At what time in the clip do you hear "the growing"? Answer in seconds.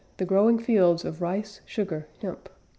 0.17-0.57